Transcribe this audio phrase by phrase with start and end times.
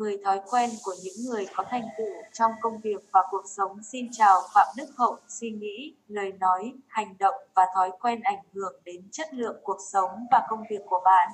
[0.00, 3.82] 10 thói quen của những người có thành tựu trong công việc và cuộc sống.
[3.82, 8.42] Xin chào Phạm Đức Hậu, suy nghĩ, lời nói, hành động và thói quen ảnh
[8.54, 11.32] hưởng đến chất lượng cuộc sống và công việc của bạn.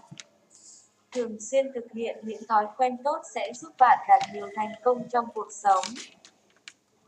[1.13, 5.09] Thường xuyên thực hiện những thói quen tốt sẽ giúp bạn đạt nhiều thành công
[5.09, 5.85] trong cuộc sống.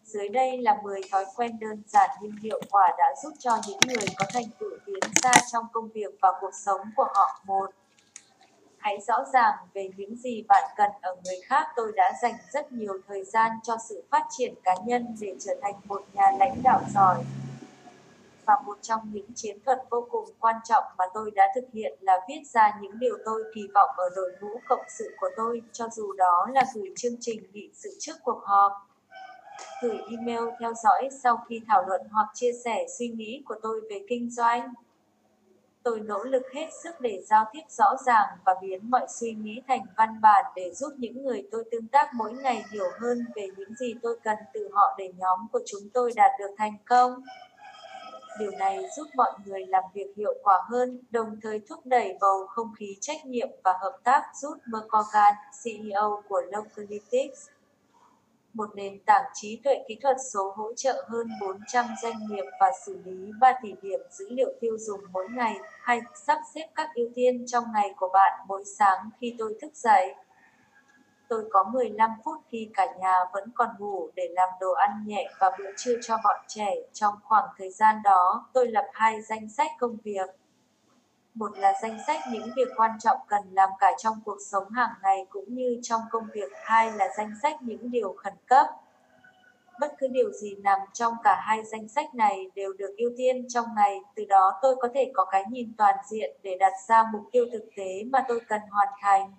[0.05, 3.79] Dưới đây là 10 thói quen đơn giản nhưng hiệu quả đã giúp cho những
[3.87, 7.41] người có thành tựu tiến xa trong công việc và cuộc sống của họ.
[7.47, 7.71] một
[8.79, 11.67] Hãy rõ ràng về những gì bạn cần ở người khác.
[11.77, 15.55] Tôi đã dành rất nhiều thời gian cho sự phát triển cá nhân để trở
[15.63, 17.25] thành một nhà lãnh đạo giỏi.
[18.47, 21.99] Và một trong những chiến thuật vô cùng quan trọng mà tôi đã thực hiện
[22.01, 25.63] là viết ra những điều tôi kỳ vọng ở đội ngũ cộng sự của tôi,
[25.73, 28.73] cho dù đó là gửi chương trình nghị sự trước cuộc họp,
[29.83, 33.81] gửi email theo dõi sau khi thảo luận hoặc chia sẻ suy nghĩ của tôi
[33.91, 34.75] về kinh doanh.
[35.89, 39.63] Tôi nỗ lực hết sức để giao tiếp rõ ràng và biến mọi suy nghĩ
[39.69, 43.49] thành văn bản để giúp những người tôi tương tác mỗi ngày hiểu hơn về
[43.57, 47.23] những gì tôi cần từ họ để nhóm của chúng tôi đạt được thành công.
[48.39, 52.47] Điều này giúp mọi người làm việc hiệu quả hơn, đồng thời thúc đẩy bầu
[52.47, 57.49] không khí trách nhiệm và hợp tác giúp Mercogan, CEO của Localytics,
[58.59, 62.71] một nền tảng trí tuệ kỹ thuật số hỗ trợ hơn 400 doanh nghiệp và
[62.87, 66.89] xử lý 3 tỷ điểm dữ liệu tiêu dùng mỗi ngày, hay sắp xếp các
[66.95, 70.15] ưu tiên trong ngày của bạn mỗi sáng khi tôi thức dậy.
[71.29, 75.29] Tôi có 15 phút khi cả nhà vẫn còn ngủ để làm đồ ăn nhẹ
[75.39, 76.75] và bữa trưa cho bọn trẻ.
[76.93, 80.31] Trong khoảng thời gian đó, tôi lập hai danh sách công việc
[81.39, 84.91] một là danh sách những việc quan trọng cần làm cả trong cuộc sống hàng
[85.03, 88.67] ngày cũng như trong công việc, hai là danh sách những điều khẩn cấp.
[89.81, 93.49] Bất cứ điều gì nằm trong cả hai danh sách này đều được ưu tiên
[93.49, 97.05] trong ngày, từ đó tôi có thể có cái nhìn toàn diện để đặt ra
[97.13, 99.33] mục tiêu thực tế mà tôi cần hoàn thành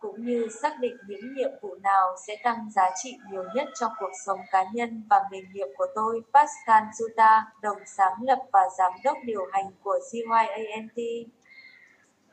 [0.00, 3.92] cũng như xác định những nhiệm vụ nào sẽ tăng giá trị nhiều nhất trong
[3.98, 6.22] cuộc sống cá nhân và nghề nghiệp của tôi.
[6.34, 10.98] Pascal Zuta, đồng sáng lập và giám đốc điều hành của GYANT,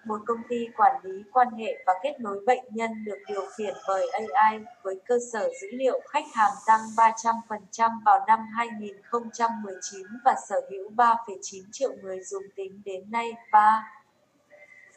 [0.08, 3.74] một công ty quản lý quan hệ và kết nối bệnh nhân được điều khiển
[3.88, 10.36] bởi AI với cơ sở dữ liệu khách hàng tăng 300% vào năm 2019 và
[10.50, 13.34] sở hữu 3,9 triệu người dùng tính đến nay.
[13.52, 13.97] 3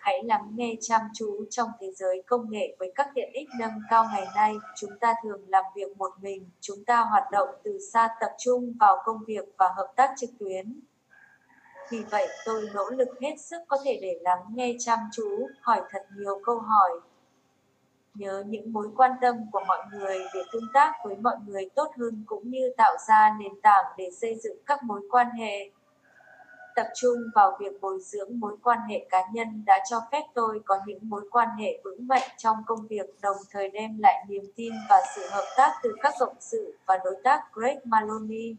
[0.01, 3.81] hãy lắng nghe chăm chú trong thế giới công nghệ với các tiện ích nâng
[3.91, 4.55] cao ngày nay.
[4.77, 8.75] Chúng ta thường làm việc một mình, chúng ta hoạt động từ xa tập trung
[8.81, 10.81] vào công việc và hợp tác trực tuyến.
[11.91, 15.83] Vì vậy, tôi nỗ lực hết sức có thể để lắng nghe chăm chú, hỏi
[15.91, 17.01] thật nhiều câu hỏi,
[18.15, 21.93] nhớ những mối quan tâm của mọi người để tương tác với mọi người tốt
[21.99, 25.71] hơn cũng như tạo ra nền tảng để xây dựng các mối quan hệ
[26.81, 30.61] tập trung vào việc bồi dưỡng mối quan hệ cá nhân đã cho phép tôi
[30.65, 34.43] có những mối quan hệ vững mạnh trong công việc đồng thời đem lại niềm
[34.57, 38.57] tin và sự hợp tác từ các cộng sự và đối tác Greg Maloney.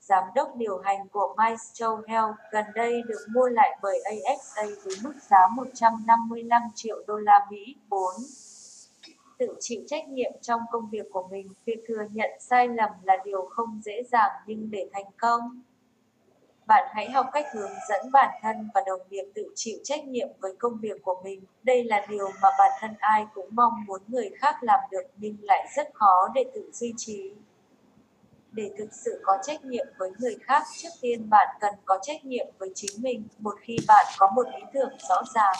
[0.00, 4.94] Giám đốc điều hành của Maestro Health gần đây được mua lại bởi AXA với
[5.02, 7.76] mức giá 155 triệu đô la Mỹ.
[7.88, 8.00] 4
[9.38, 11.48] tự chịu trách nhiệm trong công việc của mình.
[11.64, 15.62] Việc thừa nhận sai lầm là điều không dễ dàng nhưng để thành công,
[16.66, 20.28] bạn hãy học cách hướng dẫn bản thân và đồng nghiệp tự chịu trách nhiệm
[20.40, 21.40] với công việc của mình.
[21.62, 25.36] Đây là điều mà bản thân ai cũng mong muốn người khác làm được nhưng
[25.40, 27.32] lại rất khó để tự duy trì.
[28.52, 32.24] Để thực sự có trách nhiệm với người khác, trước tiên bạn cần có trách
[32.24, 33.28] nhiệm với chính mình.
[33.38, 35.56] Một khi bạn có một ý tưởng rõ ràng,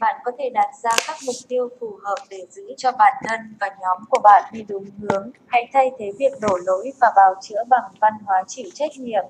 [0.00, 3.40] bạn có thể đặt ra các mục tiêu phù hợp để giữ cho bản thân
[3.60, 5.30] và nhóm của bạn đi đúng hướng.
[5.46, 9.24] Hãy thay thế việc đổ lỗi và bào chữa bằng văn hóa chịu trách nhiệm.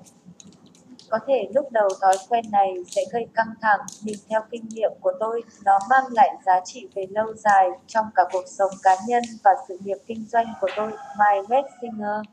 [1.15, 4.91] Có thể lúc đầu thói quen này sẽ gây căng thẳng, nhưng theo kinh nghiệm
[5.01, 8.95] của tôi, nó mang lại giá trị về lâu dài trong cả cuộc sống cá
[9.07, 10.91] nhân và sự nghiệp kinh doanh của tôi.
[10.91, 12.23] Mike Wessinger,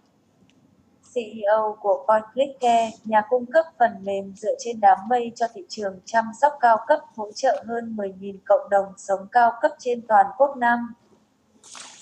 [1.15, 6.01] CEO của PointClickCare, nhà cung cấp phần mềm dựa trên đám mây cho thị trường
[6.05, 10.27] chăm sóc cao cấp hỗ trợ hơn 10.000 cộng đồng sống cao cấp trên toàn
[10.39, 10.95] quốc Nam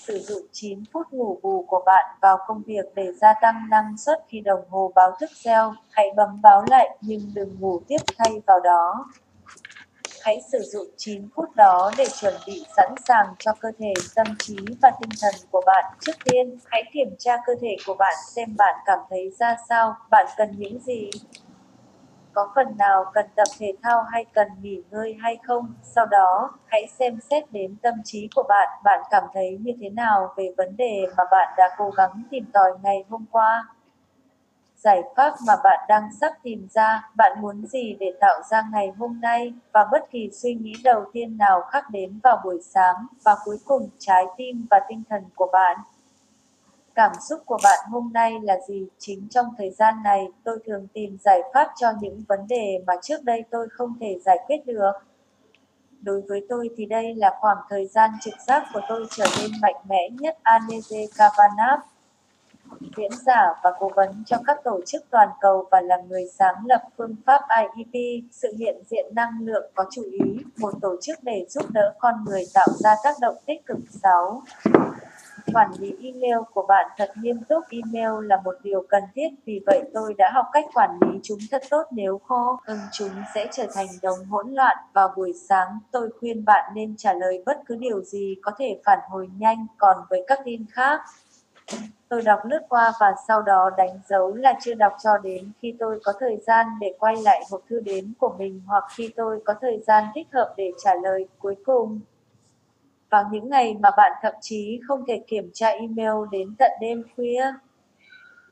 [0.07, 3.97] sử dụng 9 phút ngủ bù của bạn vào công việc để gia tăng năng
[3.97, 5.73] suất khi đồng hồ báo thức reo.
[5.89, 9.05] Hãy bấm báo lại nhưng đừng ngủ tiếp thay vào đó.
[10.21, 14.27] Hãy sử dụng 9 phút đó để chuẩn bị sẵn sàng cho cơ thể, tâm
[14.39, 15.85] trí và tinh thần của bạn.
[15.99, 19.95] Trước tiên, hãy kiểm tra cơ thể của bạn xem bạn cảm thấy ra sao,
[20.09, 21.09] bạn cần những gì
[22.33, 25.73] có phần nào cần tập thể thao hay cần nghỉ ngơi hay không.
[25.83, 29.89] Sau đó, hãy xem xét đến tâm trí của bạn, bạn cảm thấy như thế
[29.89, 33.65] nào về vấn đề mà bạn đã cố gắng tìm tòi ngày hôm qua.
[34.75, 38.91] giải pháp mà bạn đang sắp tìm ra, bạn muốn gì để tạo ra ngày
[38.99, 43.07] hôm nay, và bất kỳ suy nghĩ đầu tiên nào khác đến vào buổi sáng,
[43.23, 45.77] và cuối cùng trái tim và tinh thần của bạn.
[46.95, 48.87] Cảm xúc của bạn hôm nay là gì?
[48.99, 52.93] Chính trong thời gian này, tôi thường tìm giải pháp cho những vấn đề mà
[53.01, 54.91] trước đây tôi không thể giải quyết được.
[56.01, 59.51] Đối với tôi thì đây là khoảng thời gian trực giác của tôi trở nên
[59.61, 60.37] mạnh mẽ nhất.
[60.43, 61.81] Aneze Kavanagh,
[62.97, 66.55] diễn giả và cố vấn cho các tổ chức toàn cầu và là người sáng
[66.65, 71.23] lập phương pháp IEP, sự hiện diện năng lượng có chủ ý, một tổ chức
[71.23, 74.41] để giúp đỡ con người tạo ra tác động tích cực 6.
[75.53, 77.63] Quản lý email của bạn thật nghiêm túc.
[77.69, 81.39] Email là một điều cần thiết, vì vậy tôi đã học cách quản lý chúng
[81.51, 82.59] thật tốt nếu khô.
[82.65, 84.77] Ưng chúng sẽ trở thành đống hỗn loạn.
[84.93, 88.81] Vào buổi sáng, tôi khuyên bạn nên trả lời bất cứ điều gì có thể
[88.85, 91.01] phản hồi nhanh, còn với các tin khác,
[92.09, 95.75] tôi đọc lướt qua và sau đó đánh dấu là chưa đọc cho đến khi
[95.79, 99.41] tôi có thời gian để quay lại hộp thư đến của mình hoặc khi tôi
[99.45, 101.99] có thời gian thích hợp để trả lời cuối cùng
[103.11, 107.03] vào những ngày mà bạn thậm chí không thể kiểm tra email đến tận đêm
[107.15, 107.51] khuya.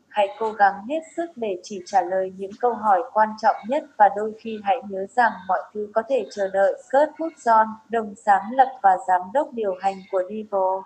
[0.10, 3.84] Hãy cố gắng hết sức để chỉ trả lời những câu hỏi quan trọng nhất
[3.98, 6.74] và đôi khi hãy nhớ rằng mọi thứ có thể chờ đợi.
[6.92, 10.84] Kurt Woodson, đồng sáng lập và giám đốc điều hành của Divo.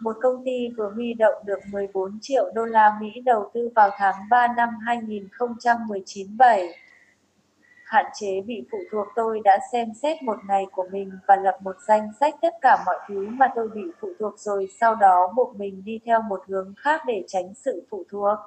[0.00, 3.90] Một công ty vừa huy động được 14 triệu đô la Mỹ đầu tư vào
[3.96, 6.68] tháng 3 năm 2019 7
[7.88, 11.58] hạn chế bị phụ thuộc tôi đã xem xét một ngày của mình và lập
[11.62, 15.32] một danh sách tất cả mọi thứ mà tôi bị phụ thuộc rồi, sau đó
[15.36, 18.38] buộc mình đi theo một hướng khác để tránh sự phụ thuộc.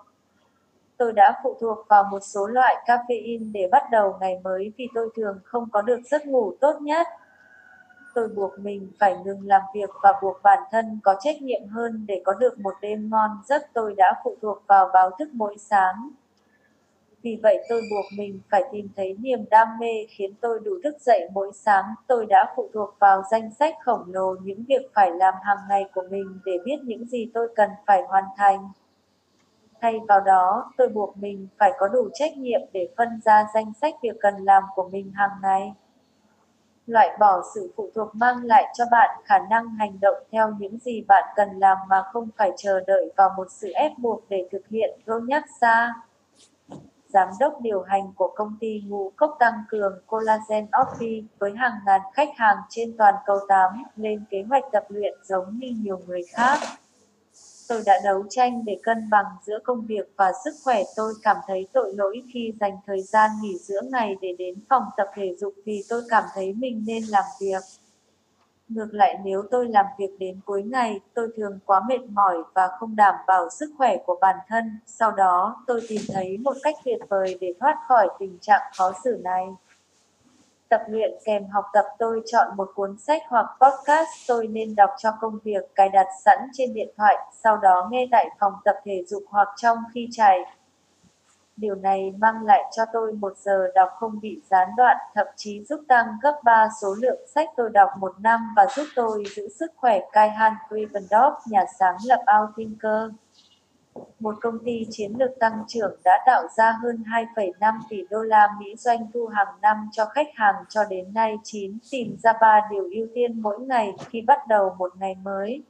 [0.97, 4.87] Tôi đã phụ thuộc vào một số loại caffeine để bắt đầu ngày mới vì
[4.93, 7.07] tôi thường không có được giấc ngủ tốt nhất.
[8.13, 12.05] Tôi buộc mình phải ngừng làm việc và buộc bản thân có trách nhiệm hơn
[12.07, 15.55] để có được một đêm ngon giấc tôi đã phụ thuộc vào báo thức mỗi
[15.57, 16.09] sáng.
[17.23, 20.95] Vì vậy tôi buộc mình phải tìm thấy niềm đam mê khiến tôi đủ thức
[21.01, 21.85] dậy mỗi sáng.
[22.07, 25.85] Tôi đã phụ thuộc vào danh sách khổng lồ những việc phải làm hàng ngày
[25.93, 28.69] của mình để biết những gì tôi cần phải hoàn thành.
[29.81, 33.73] Thay vào đó, tôi buộc mình phải có đủ trách nhiệm để phân ra danh
[33.81, 35.73] sách việc cần làm của mình hàng ngày.
[36.87, 40.79] Loại bỏ sự phụ thuộc mang lại cho bạn khả năng hành động theo những
[40.79, 44.47] gì bạn cần làm mà không phải chờ đợi vào một sự ép buộc để
[44.51, 44.99] thực hiện.
[45.05, 45.93] gôn nhắc ra
[47.13, 51.79] giám đốc điều hành của công ty ngũ cốc tăng cường Collagen Office với hàng
[51.85, 55.99] ngàn khách hàng trên toàn cầu 8 lên kế hoạch tập luyện giống như nhiều
[56.07, 56.59] người khác.
[57.69, 60.83] Tôi đã đấu tranh để cân bằng giữa công việc và sức khỏe.
[60.95, 64.83] Tôi cảm thấy tội lỗi khi dành thời gian nghỉ giữa ngày để đến phòng
[64.97, 67.61] tập thể dục vì tôi cảm thấy mình nên làm việc.
[68.75, 72.67] Ngược lại nếu tôi làm việc đến cuối ngày, tôi thường quá mệt mỏi và
[72.79, 74.79] không đảm bảo sức khỏe của bản thân.
[74.85, 78.91] Sau đó, tôi tìm thấy một cách tuyệt vời để thoát khỏi tình trạng khó
[79.03, 79.45] xử này.
[80.69, 84.89] Tập luyện kèm học tập tôi chọn một cuốn sách hoặc podcast tôi nên đọc
[84.97, 88.75] cho công việc cài đặt sẵn trên điện thoại, sau đó nghe tại phòng tập
[88.85, 90.39] thể dục hoặc trong khi chạy.
[91.61, 95.63] Điều này mang lại cho tôi một giờ đọc không bị gián đoạn, thậm chí
[95.63, 99.49] giúp tăng gấp 3 số lượng sách tôi đọc một năm và giúp tôi giữ
[99.59, 99.99] sức khỏe.
[100.11, 103.11] Kaihan Krivendorf, nhà sáng lập Outthinker,
[104.19, 107.03] một công ty chiến lược tăng trưởng đã tạo ra hơn
[107.35, 111.37] 2,5 tỷ đô la Mỹ doanh thu hàng năm cho khách hàng cho đến nay
[111.43, 115.63] 9 tìm ra 3 điều ưu tiên mỗi ngày khi bắt đầu một ngày mới.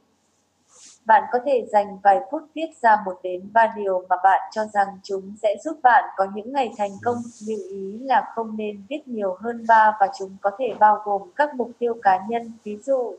[1.04, 4.64] Bạn có thể dành vài phút viết ra một đến ba điều mà bạn cho
[4.64, 7.16] rằng chúng sẽ giúp bạn có những ngày thành công.
[7.48, 11.22] Lưu ý là không nên viết nhiều hơn ba và chúng có thể bao gồm
[11.36, 13.16] các mục tiêu cá nhân, ví dụ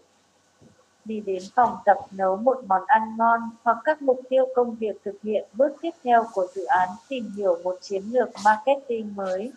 [1.05, 5.01] đi đến phòng tập nấu một món ăn ngon hoặc các mục tiêu công việc
[5.05, 9.51] thực hiện bước tiếp theo của dự án tìm hiểu một chiến lược marketing mới.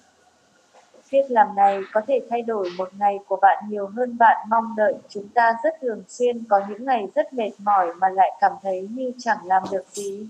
[1.17, 4.75] Việc làm này có thể thay đổi một ngày của bạn nhiều hơn bạn mong
[4.77, 4.95] đợi.
[5.09, 8.89] Chúng ta rất thường xuyên có những ngày rất mệt mỏi mà lại cảm thấy
[8.91, 10.29] như chẳng làm được gì.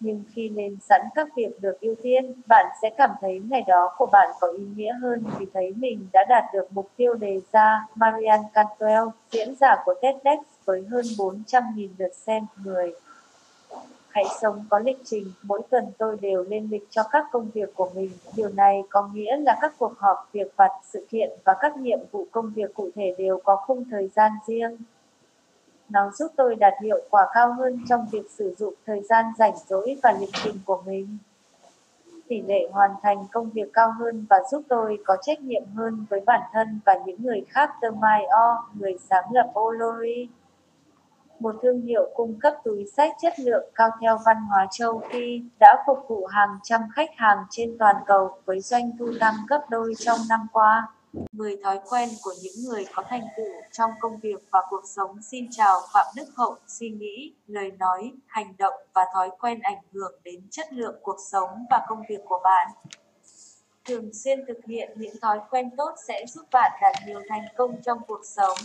[0.00, 3.94] Nhưng khi lên sẵn các việc được ưu tiên, bạn sẽ cảm thấy ngày đó
[3.98, 7.40] của bạn có ý nghĩa hơn vì thấy mình đã đạt được mục tiêu đề
[7.52, 7.86] ra.
[7.94, 12.94] Marianne Cantwell, diễn giả của TEDx với hơn 400.000 lượt xem người.
[14.14, 17.74] Hãy sống có lịch trình, mỗi tuần tôi đều lên lịch cho các công việc
[17.74, 18.10] của mình.
[18.36, 21.98] Điều này có nghĩa là các cuộc họp, việc vặt, sự kiện và các nhiệm
[22.10, 24.76] vụ công việc cụ thể đều có khung thời gian riêng.
[25.88, 29.54] Nó giúp tôi đạt hiệu quả cao hơn trong việc sử dụng thời gian rảnh
[29.66, 31.18] rỗi và lịch trình của mình.
[32.28, 36.06] Tỷ lệ hoàn thành công việc cao hơn và giúp tôi có trách nhiệm hơn
[36.10, 37.70] với bản thân và những người khác.
[37.82, 40.28] Tương Mai O, người sáng lập Olori
[41.44, 45.40] một thương hiệu cung cấp túi sách chất lượng cao theo văn hóa châu Phi,
[45.60, 49.60] đã phục vụ hàng trăm khách hàng trên toàn cầu với doanh thu tăng gấp
[49.70, 50.88] đôi trong năm qua.
[51.32, 55.22] 10 thói quen của những người có thành tựu trong công việc và cuộc sống
[55.22, 59.82] Xin chào Phạm Đức Hậu Suy nghĩ, lời nói, hành động và thói quen ảnh
[59.92, 62.68] hưởng đến chất lượng cuộc sống và công việc của bạn.
[63.84, 67.82] Thường xuyên thực hiện những thói quen tốt sẽ giúp bạn đạt nhiều thành công
[67.82, 68.58] trong cuộc sống.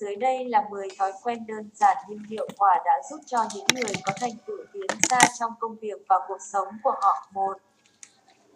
[0.00, 3.66] Dưới đây là 10 thói quen đơn giản nhưng hiệu quả đã giúp cho những
[3.74, 7.28] người có thành tựu tiến xa trong công việc và cuộc sống của họ.
[7.32, 7.58] một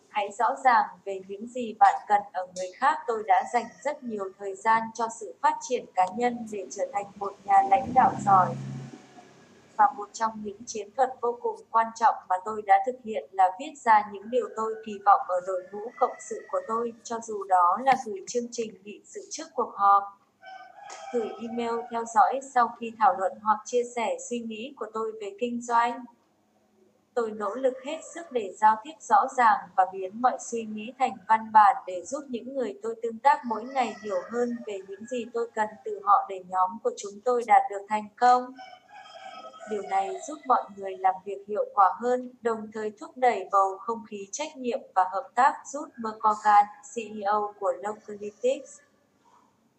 [0.09, 2.99] Hãy rõ ràng về những gì bạn cần ở người khác.
[3.07, 6.87] Tôi đã dành rất nhiều thời gian cho sự phát triển cá nhân để trở
[6.93, 8.55] thành một nhà lãnh đạo giỏi.
[9.77, 13.29] Và một trong những chiến thuật vô cùng quan trọng mà tôi đã thực hiện
[13.33, 16.93] là viết ra những điều tôi kỳ vọng ở đội ngũ cộng sự của tôi,
[17.05, 20.24] cho dù đó là gửi chương trình nghị sự trước cuộc họp,
[21.13, 25.13] gửi email theo dõi sau khi thảo luận hoặc chia sẻ suy nghĩ của tôi
[25.21, 26.05] về kinh doanh.
[27.15, 30.93] Tôi nỗ lực hết sức để giao tiếp rõ ràng và biến mọi suy nghĩ
[30.99, 34.79] thành văn bản để giúp những người tôi tương tác mỗi ngày hiểu hơn về
[34.89, 38.53] những gì tôi cần từ họ để nhóm của chúng tôi đạt được thành công.
[39.71, 43.79] Điều này giúp mọi người làm việc hiệu quả hơn, đồng thời thúc đẩy bầu
[43.79, 48.81] không khí trách nhiệm và hợp tác giúp Mercogan, CEO của Localytics,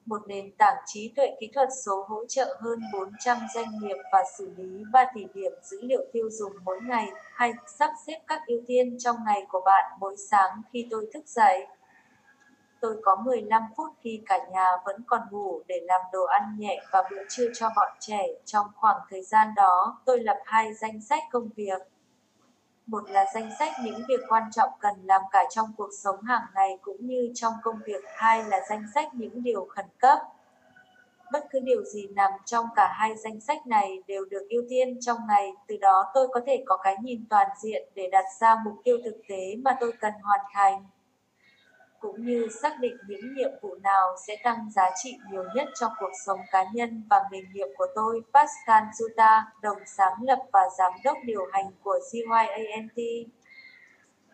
[0.06, 4.24] một nền tảng trí tuệ kỹ thuật số hỗ trợ hơn 400 doanh nghiệp và
[4.38, 8.42] xử lý 3 tỷ điểm dữ liệu tiêu dùng mỗi ngày, hay sắp xếp các
[8.48, 11.68] ưu tiên trong ngày của bạn mỗi sáng khi tôi thức dậy.
[12.80, 16.82] Tôi có 15 phút khi cả nhà vẫn còn ngủ để làm đồ ăn nhẹ
[16.92, 18.28] và bữa trưa cho bọn trẻ.
[18.46, 21.82] Trong khoảng thời gian đó, tôi lập hai danh sách công việc
[22.88, 26.46] một là danh sách những việc quan trọng cần làm cả trong cuộc sống hàng
[26.56, 30.20] ngày cũng như trong công việc, hai là danh sách những điều khẩn cấp.
[31.32, 34.98] Bất cứ điều gì nằm trong cả hai danh sách này đều được ưu tiên
[35.02, 38.56] trong ngày, từ đó tôi có thể có cái nhìn toàn diện để đặt ra
[38.66, 40.86] mục tiêu thực tế mà tôi cần hoàn thành
[42.06, 45.92] cũng như xác định những nhiệm vụ nào sẽ tăng giá trị nhiều nhất trong
[46.00, 48.22] cuộc sống cá nhân và nghề nghiệp của tôi.
[48.34, 52.98] Pascal Zuta, đồng sáng lập và giám đốc điều hành của GYANT,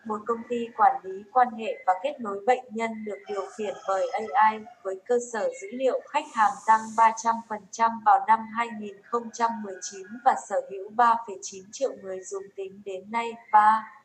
[0.04, 3.74] một công ty quản lý quan hệ và kết nối bệnh nhân được điều khiển
[3.88, 10.34] bởi AI với cơ sở dữ liệu khách hàng tăng 300% vào năm 2019 và
[10.48, 13.32] sở hữu 3,9 triệu người dùng tính đến nay.
[13.52, 14.01] 3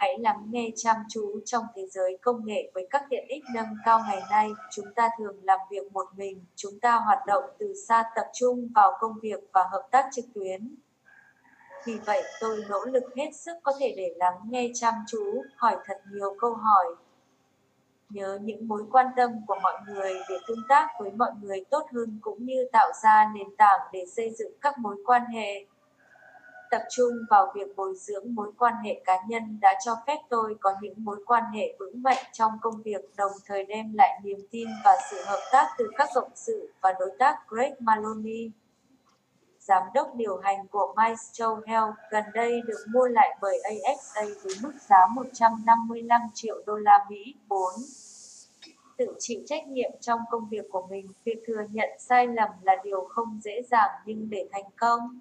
[0.00, 3.76] hãy lắng nghe chăm chú trong thế giới công nghệ với các tiện ích nâng
[3.84, 4.50] cao ngày nay.
[4.70, 8.68] Chúng ta thường làm việc một mình, chúng ta hoạt động từ xa tập trung
[8.74, 10.76] vào công việc và hợp tác trực tuyến.
[11.84, 15.76] Vì vậy, tôi nỗ lực hết sức có thể để lắng nghe chăm chú, hỏi
[15.86, 16.86] thật nhiều câu hỏi,
[18.08, 21.86] nhớ những mối quan tâm của mọi người để tương tác với mọi người tốt
[21.92, 25.66] hơn cũng như tạo ra nền tảng để xây dựng các mối quan hệ
[26.70, 30.56] tập trung vào việc bồi dưỡng mối quan hệ cá nhân đã cho phép tôi
[30.60, 34.38] có những mối quan hệ vững mạnh trong công việc đồng thời đem lại niềm
[34.50, 38.50] tin và sự hợp tác từ các cộng sự và đối tác Greg Maloney.
[39.58, 44.54] Giám đốc điều hành của Maestro Health gần đây được mua lại bởi AXA với
[44.62, 47.34] mức giá 155 triệu đô la Mỹ.
[47.48, 47.60] 4
[49.00, 51.06] tự chịu trách nhiệm trong công việc của mình.
[51.24, 55.20] Việc thừa nhận sai lầm là điều không dễ dàng nhưng để thành công,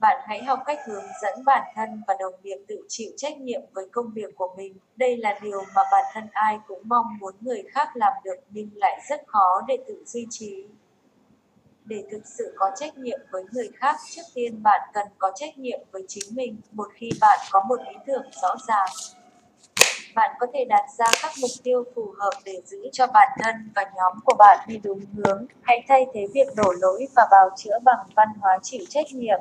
[0.00, 3.60] bạn hãy học cách hướng dẫn bản thân và đồng nghiệp tự chịu trách nhiệm
[3.72, 4.78] với công việc của mình.
[4.96, 8.70] Đây là điều mà bản thân ai cũng mong muốn người khác làm được nhưng
[8.74, 10.66] lại rất khó để tự duy trì.
[11.84, 15.58] Để thực sự có trách nhiệm với người khác, trước tiên bạn cần có trách
[15.58, 16.56] nhiệm với chính mình.
[16.72, 18.88] Một khi bạn có một ý tưởng rõ ràng,
[20.14, 23.54] bạn có thể đặt ra các mục tiêu phù hợp để giữ cho bản thân
[23.74, 25.46] và nhóm của bạn đi đúng hướng.
[25.62, 29.40] Hãy thay thế việc đổ lỗi và bào chữa bằng văn hóa chịu trách nhiệm.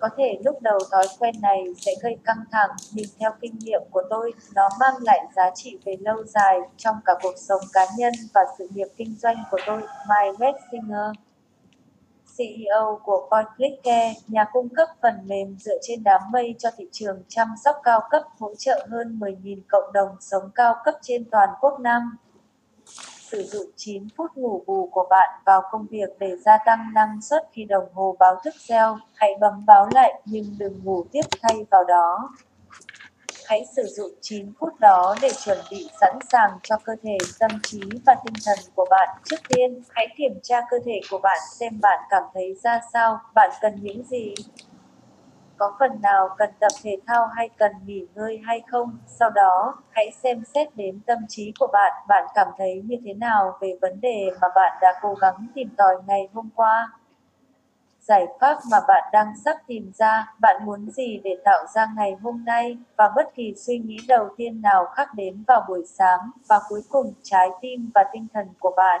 [0.00, 3.82] Có thể lúc đầu thói quen này sẽ gây căng thẳng, nhưng theo kinh nghiệm
[3.90, 7.86] của tôi, nó mang lại giá trị về lâu dài trong cả cuộc sống cá
[7.98, 9.80] nhân và sự nghiệp kinh doanh của tôi.
[9.80, 11.12] Mike Wessinger
[12.36, 17.22] CEO của PointClickCare, nhà cung cấp phần mềm dựa trên đám mây cho thị trường
[17.28, 21.48] chăm sóc cao cấp hỗ trợ hơn 10.000 cộng đồng sống cao cấp trên toàn
[21.60, 22.16] quốc Nam
[23.30, 27.22] sử dụng 9 phút ngủ bù của bạn vào công việc để gia tăng năng
[27.22, 28.98] suất khi đồng hồ báo thức reo.
[29.14, 32.30] Hãy bấm báo lại nhưng đừng ngủ tiếp thay vào đó.
[33.46, 37.50] Hãy sử dụng 9 phút đó để chuẩn bị sẵn sàng cho cơ thể, tâm
[37.62, 39.08] trí và tinh thần của bạn.
[39.24, 43.20] Trước tiên, hãy kiểm tra cơ thể của bạn xem bạn cảm thấy ra sao,
[43.34, 44.34] bạn cần những gì
[45.60, 48.98] có phần nào cần tập thể thao hay cần nghỉ ngơi hay không.
[49.06, 53.14] Sau đó, hãy xem xét đến tâm trí của bạn, bạn cảm thấy như thế
[53.14, 56.92] nào về vấn đề mà bạn đã cố gắng tìm tòi ngày hôm qua.
[58.00, 62.16] Giải pháp mà bạn đang sắp tìm ra, bạn muốn gì để tạo ra ngày
[62.22, 66.30] hôm nay, và bất kỳ suy nghĩ đầu tiên nào khác đến vào buổi sáng,
[66.48, 69.00] và cuối cùng trái tim và tinh thần của bạn.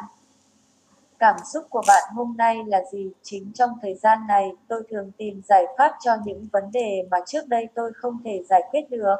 [1.20, 3.10] Cảm xúc của bạn hôm nay là gì?
[3.22, 7.18] Chính trong thời gian này, tôi thường tìm giải pháp cho những vấn đề mà
[7.26, 9.16] trước đây tôi không thể giải quyết được.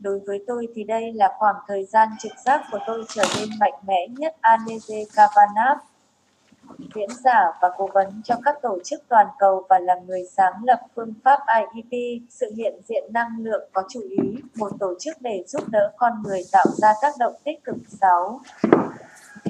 [0.00, 3.48] Đối với tôi thì đây là khoảng thời gian trực giác của tôi trở nên
[3.60, 5.78] mạnh mẽ nhất Aneze Kavanagh,
[6.94, 10.52] diễn giả và cố vấn cho các tổ chức toàn cầu và là người sáng
[10.64, 15.16] lập phương pháp IEP, sự hiện diện năng lượng có chủ ý, một tổ chức
[15.20, 18.40] để giúp đỡ con người tạo ra tác động tích cực 6.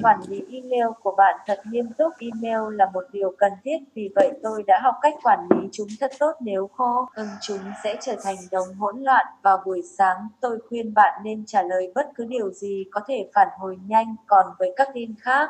[0.03, 2.13] Quản lý email của bạn thật nghiêm túc.
[2.19, 5.87] Email là một điều cần thiết, vì vậy tôi đã học cách quản lý chúng
[5.99, 7.07] thật tốt nếu khô.
[7.15, 9.25] Ưng chúng sẽ trở thành đống hỗn loạn.
[9.41, 13.29] Vào buổi sáng, tôi khuyên bạn nên trả lời bất cứ điều gì có thể
[13.33, 15.49] phản hồi nhanh, còn với các tin khác,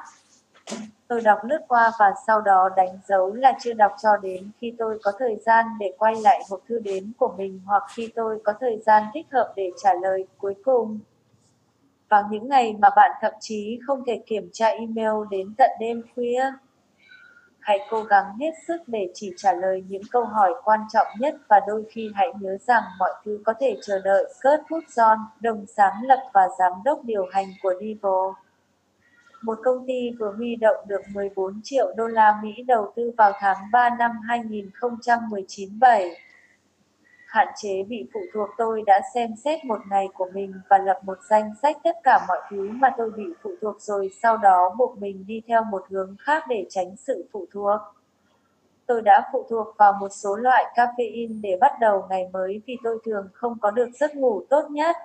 [1.07, 4.73] Tôi đọc lướt qua và sau đó đánh dấu là chưa đọc cho đến khi
[4.77, 8.39] tôi có thời gian để quay lại hộp thư đến của mình hoặc khi tôi
[8.43, 10.99] có thời gian thích hợp để trả lời cuối cùng.
[12.09, 16.01] Vào những ngày mà bạn thậm chí không thể kiểm tra email đến tận đêm
[16.15, 16.51] khuya,
[17.59, 21.35] hãy cố gắng hết sức để chỉ trả lời những câu hỏi quan trọng nhất
[21.47, 24.33] và đôi khi hãy nhớ rằng mọi thứ có thể chờ đợi.
[24.43, 28.35] Kurt Hudson, đồng sáng lập và giám đốc điều hành của Divo
[29.45, 33.31] một công ty vừa huy động được 14 triệu đô la Mỹ đầu tư vào
[33.39, 36.09] tháng 3 năm 2019 7.
[37.35, 40.99] Hạn chế bị phụ thuộc, tôi đã xem xét một ngày của mình và lập
[41.03, 44.75] một danh sách tất cả mọi thứ mà tôi bị phụ thuộc rồi, sau đó
[44.77, 47.79] buộc mình đi theo một hướng khác để tránh sự phụ thuộc.
[48.85, 52.77] Tôi đã phụ thuộc vào một số loại caffeine để bắt đầu ngày mới vì
[52.83, 54.95] tôi thường không có được giấc ngủ tốt nhất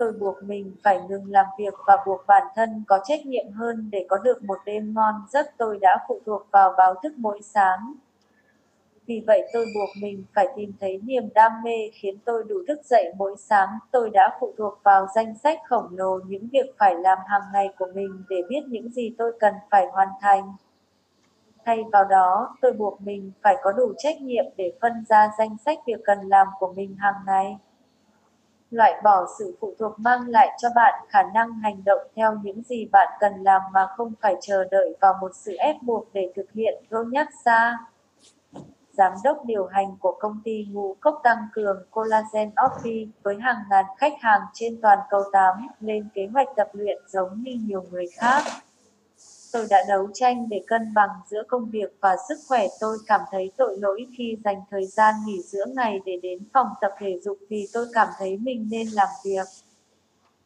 [0.00, 3.88] tôi buộc mình phải ngừng làm việc và buộc bản thân có trách nhiệm hơn
[3.92, 7.40] để có được một đêm ngon, giấc tôi đã phụ thuộc vào báo thức mỗi
[7.42, 7.94] sáng.
[9.10, 12.80] Vì vậy tôi buộc mình phải tìm thấy niềm đam mê khiến tôi đủ thức
[12.84, 13.68] dậy mỗi sáng.
[13.90, 17.68] Tôi đã phụ thuộc vào danh sách khổng lồ những việc phải làm hàng ngày
[17.78, 20.52] của mình để biết những gì tôi cần phải hoàn thành.
[21.64, 25.56] Thay vào đó, tôi buộc mình phải có đủ trách nhiệm để phân ra danh
[25.64, 27.56] sách việc cần làm của mình hàng ngày
[28.70, 32.62] loại bỏ sự phụ thuộc mang lại cho bạn khả năng hành động theo những
[32.62, 36.32] gì bạn cần làm mà không phải chờ đợi vào một sự ép buộc để
[36.36, 36.84] thực hiện.
[37.10, 37.78] nhắc ra
[38.92, 43.62] giám đốc điều hành của công ty ngũ cốc tăng cường Collagen Office với hàng
[43.70, 47.84] ngàn khách hàng trên toàn cầu 8 lên kế hoạch tập luyện giống như nhiều
[47.90, 48.42] người khác.
[49.52, 52.66] Tôi đã đấu tranh để cân bằng giữa công việc và sức khỏe.
[52.80, 56.66] Tôi cảm thấy tội lỗi khi dành thời gian nghỉ giữa ngày để đến phòng
[56.80, 59.46] tập thể dục vì tôi cảm thấy mình nên làm việc.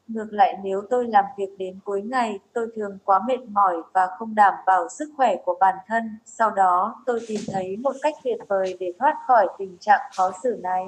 [0.07, 4.07] Ngược lại nếu tôi làm việc đến cuối ngày, tôi thường quá mệt mỏi và
[4.17, 6.03] không đảm bảo sức khỏe của bản thân.
[6.25, 10.31] Sau đó, tôi tìm thấy một cách tuyệt vời để thoát khỏi tình trạng khó
[10.43, 10.85] xử này.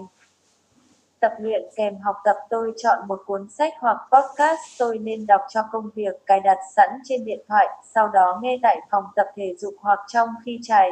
[1.19, 5.41] Tập luyện kèm học tập tôi chọn một cuốn sách hoặc podcast tôi nên đọc
[5.49, 9.27] cho công việc cài đặt sẵn trên điện thoại, sau đó nghe tại phòng tập
[9.35, 10.89] thể dục hoặc trong khi chạy.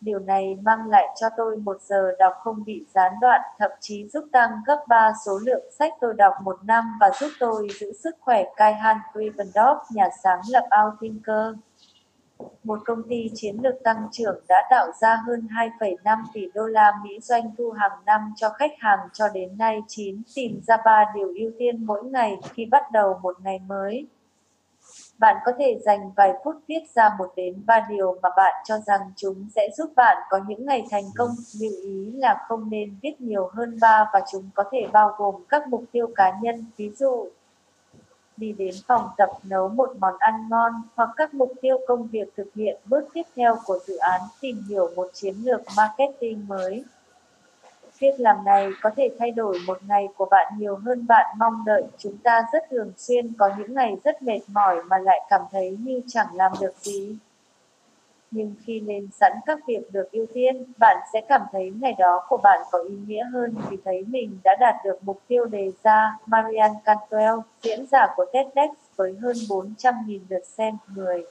[0.00, 4.08] Điều này mang lại cho tôi một giờ đọc không bị gián đoạn, thậm chí
[4.08, 7.92] giúp tăng gấp 3 số lượng sách tôi đọc một năm và giúp tôi giữ
[7.92, 8.44] sức khỏe.
[8.56, 11.54] Kai Han Krivendorf, nhà sáng lập Outthinker
[12.64, 16.92] một công ty chiến lược tăng trưởng đã tạo ra hơn 2,5 tỷ đô la
[17.04, 21.04] Mỹ doanh thu hàng năm cho khách hàng cho đến nay 9 tìm ra 3
[21.14, 24.06] điều ưu tiên mỗi ngày khi bắt đầu một ngày mới.
[25.20, 28.78] Bạn có thể dành vài phút viết ra một đến ba điều mà bạn cho
[28.86, 31.30] rằng chúng sẽ giúp bạn có những ngày thành công.
[31.60, 35.34] Lưu ý là không nên viết nhiều hơn ba và chúng có thể bao gồm
[35.48, 37.28] các mục tiêu cá nhân, ví dụ
[38.36, 42.28] đi đến phòng tập nấu một món ăn ngon hoặc các mục tiêu công việc
[42.36, 46.84] thực hiện bước tiếp theo của dự án tìm hiểu một chiến lược marketing mới.
[48.00, 51.64] Việc làm này có thể thay đổi một ngày của bạn nhiều hơn bạn mong
[51.66, 51.84] đợi.
[51.98, 55.76] Chúng ta rất thường xuyên có những ngày rất mệt mỏi mà lại cảm thấy
[55.80, 57.16] như chẳng làm được gì
[58.30, 62.24] nhưng khi lên sẵn các việc được ưu tiên, bạn sẽ cảm thấy ngày đó
[62.28, 65.72] của bạn có ý nghĩa hơn vì thấy mình đã đạt được mục tiêu đề
[65.82, 66.18] ra.
[66.26, 71.24] Marianne Cantwell, diễn giả của TEDx với hơn 400.000 lượt xem người.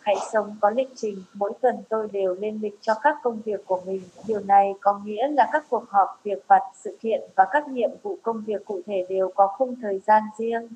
[0.00, 3.66] Hãy sống có lịch trình, mỗi tuần tôi đều lên lịch cho các công việc
[3.66, 4.02] của mình.
[4.26, 7.90] Điều này có nghĩa là các cuộc họp, việc vặt, sự kiện và các nhiệm
[8.02, 10.68] vụ công việc cụ thể đều có khung thời gian riêng.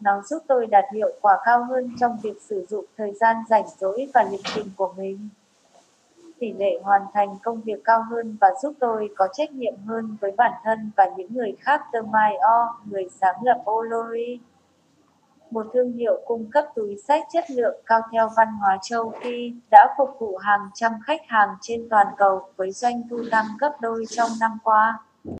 [0.00, 3.66] Nó giúp tôi đạt hiệu quả cao hơn trong việc sử dụng thời gian rảnh
[3.78, 5.28] rỗi và lịch trình của mình.
[6.38, 10.16] tỷ lệ hoàn thành công việc cao hơn và giúp tôi có trách nhiệm hơn
[10.20, 11.82] với bản thân và những người khác.
[11.92, 14.38] Tương Mai O, người sáng lập Olori,
[15.50, 19.52] một thương hiệu cung cấp túi sách chất lượng cao theo văn hóa châu Phi,
[19.70, 23.72] đã phục vụ hàng trăm khách hàng trên toàn cầu với doanh thu tăng gấp
[23.80, 24.98] đôi trong năm qua.